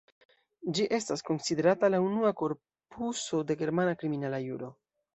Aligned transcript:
Ĝi 0.77 0.87
estas 0.97 1.23
konsiderata 1.27 1.91
la 1.97 2.01
unua 2.07 2.33
korpuso 2.41 3.45
de 3.49 3.63
germana 3.63 3.99
kriminala 4.03 4.45
juro. 4.51 4.77